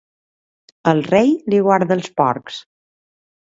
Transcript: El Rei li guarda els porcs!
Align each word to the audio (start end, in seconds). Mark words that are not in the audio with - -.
El 0.91 1.01
Rei 1.09 1.29
li 1.55 1.61
guarda 1.69 1.99
els 1.99 2.11
porcs! 2.23 2.59